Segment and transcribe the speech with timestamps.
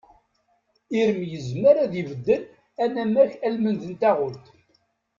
[0.99, 2.43] Irem yezmer ad ibeddel
[2.83, 4.45] anamek almend n taɣult.